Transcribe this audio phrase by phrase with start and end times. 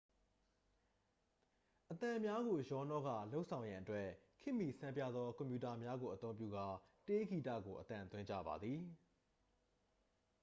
[1.91, 4.07] အသံများကို ရောနှောကာ လုပ်ဆောင်ရန်အတွက်
[4.39, 6.65] ခေတ်မီဆန်းပြားသောကွန်ပြူတာများကိုအသုံးပြုကာ
[7.07, 8.79] တေးဂီတကို အသံသွင်းကြပါသည်